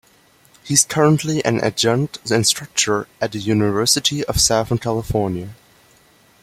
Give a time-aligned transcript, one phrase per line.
[0.63, 5.49] He is currently an adjunct instructor at the University of Southern California.